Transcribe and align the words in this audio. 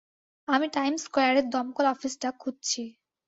আমি 0.47 0.67
টাইম 0.73 0.93
স্কয়ারের 0.97 1.45
দমকল 1.49 1.85
অফিসটা 1.87 2.29
খুঁজছি। 2.39 2.81